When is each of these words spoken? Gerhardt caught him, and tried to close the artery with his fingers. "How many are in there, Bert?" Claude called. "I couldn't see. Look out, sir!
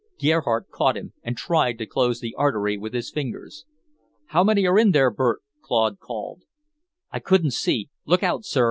Gerhardt 0.19 0.71
caught 0.71 0.97
him, 0.97 1.13
and 1.21 1.37
tried 1.37 1.77
to 1.77 1.85
close 1.85 2.19
the 2.19 2.33
artery 2.35 2.75
with 2.75 2.91
his 2.91 3.11
fingers. 3.11 3.65
"How 4.29 4.43
many 4.43 4.65
are 4.65 4.79
in 4.79 4.93
there, 4.93 5.11
Bert?" 5.11 5.41
Claude 5.61 5.99
called. 5.99 6.41
"I 7.11 7.19
couldn't 7.19 7.51
see. 7.51 7.91
Look 8.07 8.23
out, 8.23 8.43
sir! 8.43 8.59